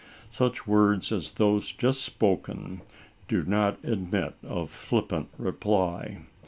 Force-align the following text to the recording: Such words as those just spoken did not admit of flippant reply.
Such 0.31 0.65
words 0.65 1.11
as 1.11 1.33
those 1.33 1.71
just 1.71 2.01
spoken 2.01 2.81
did 3.27 3.47
not 3.47 3.77
admit 3.85 4.33
of 4.43 4.71
flippant 4.71 5.29
reply. 5.37 6.21